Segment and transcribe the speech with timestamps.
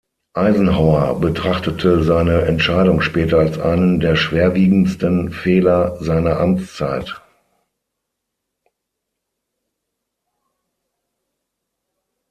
[0.33, 7.21] Eisenhower betrachtete seine Entscheidung später als einen der schwerwiegendsten Fehler seiner Amtszeit.